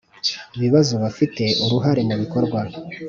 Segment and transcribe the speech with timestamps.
[0.61, 2.59] bibazo abafite uruhare mu bikorwa